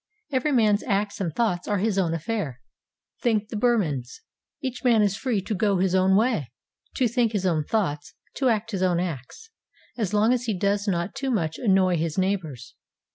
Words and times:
Every 0.31 0.51
man's 0.51 0.81
acts 0.81 1.21
and 1.21 1.31
thoughts 1.31 1.67
are 1.67 1.77
his 1.77 1.99
own 1.99 2.15
affair, 2.15 2.59
think 3.21 3.49
the 3.49 3.55
Burmans; 3.55 4.21
each 4.59 4.83
man 4.83 5.03
is 5.03 5.15
free 5.15 5.43
to 5.43 5.53
go 5.53 5.77
his 5.77 5.93
own 5.93 6.15
way, 6.15 6.51
to 6.95 7.07
think 7.07 7.33
his 7.33 7.45
own 7.45 7.65
thoughts, 7.65 8.15
to 8.37 8.49
act 8.49 8.71
his 8.71 8.81
own 8.81 8.99
acts, 8.99 9.51
as 9.99 10.11
long 10.11 10.33
as 10.33 10.45
he 10.45 10.57
does 10.57 10.87
not 10.87 11.13
too 11.13 11.29
much 11.29 11.59
annoy 11.59 11.97
his 11.97 12.17
neighbours. 12.17 12.73